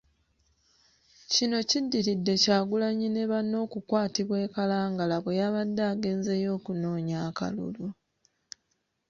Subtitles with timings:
[1.31, 7.85] Kino kiddiridde Kyagulanyi ne banne okukwatibwa e Kalangala bwe yabadde agenzeeyo okunoonya akalulu.